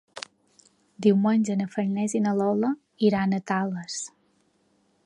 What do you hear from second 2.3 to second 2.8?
Lola